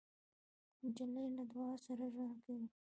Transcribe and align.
نجلۍ 0.83 1.25
له 1.35 1.43
دعا 1.51 1.71
سره 1.85 2.05
ژوند 2.13 2.35
کوي. 2.45 2.67